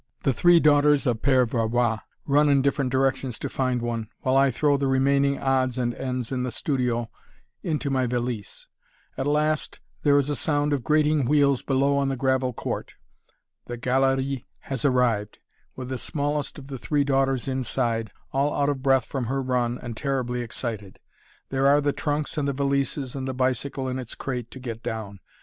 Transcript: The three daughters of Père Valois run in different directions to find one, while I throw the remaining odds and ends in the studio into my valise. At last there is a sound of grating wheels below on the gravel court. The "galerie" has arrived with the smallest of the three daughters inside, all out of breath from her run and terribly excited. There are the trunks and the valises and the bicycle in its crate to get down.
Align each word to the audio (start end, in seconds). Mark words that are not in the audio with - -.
The 0.23 0.33
three 0.33 0.59
daughters 0.59 1.05
of 1.05 1.21
Père 1.21 1.47
Valois 1.47 1.99
run 2.25 2.49
in 2.49 2.63
different 2.63 2.91
directions 2.91 3.37
to 3.37 3.47
find 3.47 3.83
one, 3.83 4.07
while 4.21 4.35
I 4.35 4.49
throw 4.49 4.75
the 4.75 4.87
remaining 4.87 5.37
odds 5.37 5.77
and 5.77 5.93
ends 5.93 6.31
in 6.31 6.41
the 6.41 6.51
studio 6.51 7.11
into 7.61 7.91
my 7.91 8.07
valise. 8.07 8.65
At 9.15 9.27
last 9.27 9.79
there 10.01 10.17
is 10.17 10.27
a 10.27 10.35
sound 10.35 10.73
of 10.73 10.83
grating 10.83 11.25
wheels 11.27 11.61
below 11.61 11.97
on 11.97 12.09
the 12.09 12.15
gravel 12.15 12.51
court. 12.51 12.95
The 13.67 13.77
"galerie" 13.77 14.47
has 14.61 14.83
arrived 14.83 15.37
with 15.75 15.89
the 15.89 15.99
smallest 15.99 16.57
of 16.57 16.65
the 16.65 16.79
three 16.79 17.03
daughters 17.03 17.47
inside, 17.47 18.11
all 18.33 18.55
out 18.55 18.69
of 18.69 18.81
breath 18.81 19.05
from 19.05 19.25
her 19.25 19.39
run 19.43 19.77
and 19.83 19.95
terribly 19.95 20.41
excited. 20.41 20.99
There 21.49 21.67
are 21.67 21.79
the 21.79 21.93
trunks 21.93 22.39
and 22.39 22.47
the 22.47 22.53
valises 22.53 23.13
and 23.13 23.27
the 23.27 23.35
bicycle 23.35 23.87
in 23.87 23.99
its 23.99 24.15
crate 24.15 24.49
to 24.49 24.59
get 24.59 24.81
down. 24.81 25.19